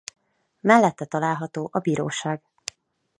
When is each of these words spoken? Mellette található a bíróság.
Mellette 0.61 1.05
található 1.05 1.69
a 1.71 1.79
bíróság. 1.79 2.43